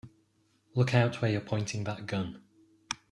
Look 0.73 0.95
out 0.95 1.21
where 1.21 1.29
you're 1.29 1.41
pointing 1.41 1.83
that 1.83 2.07
gun! 2.07 2.41